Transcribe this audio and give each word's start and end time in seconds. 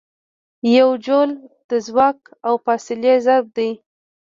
یو 0.77 0.89
جول 1.05 1.29
د 1.69 1.71
ځواک 1.87 2.19
او 2.47 2.53
فاصلې 2.65 3.13
ضرب 3.25 3.45
دی. 3.57 3.71